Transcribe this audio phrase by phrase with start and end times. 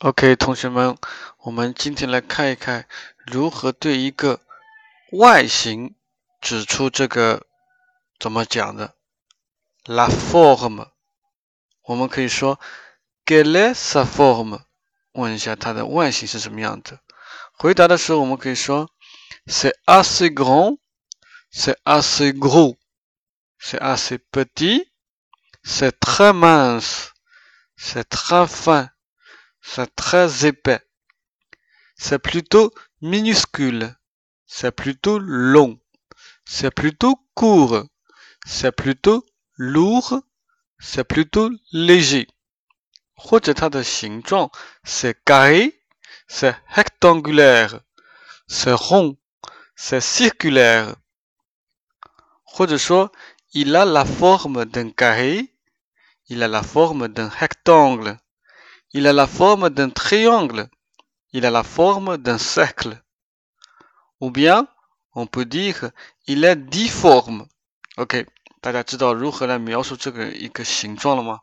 [0.00, 0.96] OK，同学们，
[1.38, 2.86] 我们今天来看一看
[3.26, 4.38] 如何对一个
[5.10, 5.96] 外形
[6.40, 7.44] 指出这个
[8.16, 8.94] 怎么讲的。
[9.86, 10.90] La forme，
[11.82, 12.60] 我们可以说
[13.26, 14.60] “Quelle est sa forme？”
[15.14, 17.00] 问一下它的外形是什么样子。
[17.54, 18.90] 回答的时候，我们可以说
[19.46, 28.90] “C'est assez grand”，“C'est assez gros”，“C'est assez petit”，“C'est très mince”，“C'est très fin”。
[29.70, 30.80] C'est très épais.
[31.94, 33.94] C'est plutôt minuscule.
[34.46, 35.78] C'est plutôt long.
[36.46, 37.84] C'est plutôt court.
[38.46, 40.22] C'est plutôt lourd.
[40.78, 42.26] C'est plutôt léger.
[44.84, 45.78] c'est carré,
[46.28, 47.80] c'est rectangulaire,
[48.46, 49.18] c'est rond,
[49.74, 50.94] c'est circulaire.
[53.52, 55.52] il a la forme d'un carré,
[56.28, 58.18] il a la forme d'un rectangle.
[58.91, 60.69] Il a la forme d'un triangle.
[61.31, 63.01] Il a la forme d'un cercle.
[64.19, 64.67] Ou bien,
[65.13, 65.91] on peut dire,
[66.27, 67.47] il est difforme.
[67.97, 68.25] OK，
[68.61, 71.41] 大家知道如何来描述这个一个形状了吗？